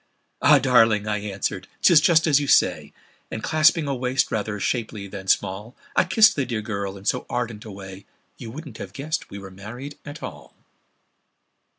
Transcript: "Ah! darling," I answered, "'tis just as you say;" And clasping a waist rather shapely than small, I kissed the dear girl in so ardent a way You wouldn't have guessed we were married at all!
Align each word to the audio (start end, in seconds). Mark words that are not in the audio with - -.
"Ah! 0.41 0.57
darling," 0.57 1.07
I 1.07 1.19
answered, 1.19 1.67
"'tis 1.83 2.01
just 2.01 2.25
as 2.25 2.39
you 2.39 2.47
say;" 2.47 2.91
And 3.29 3.43
clasping 3.43 3.87
a 3.87 3.93
waist 3.93 4.31
rather 4.31 4.59
shapely 4.59 5.05
than 5.07 5.27
small, 5.27 5.75
I 5.95 6.05
kissed 6.05 6.35
the 6.35 6.43
dear 6.43 6.63
girl 6.63 6.97
in 6.97 7.05
so 7.05 7.27
ardent 7.29 7.65
a 7.65 7.71
way 7.71 8.07
You 8.35 8.49
wouldn't 8.49 8.79
have 8.79 8.93
guessed 8.93 9.29
we 9.29 9.37
were 9.37 9.51
married 9.51 9.99
at 10.03 10.23
all! 10.23 10.55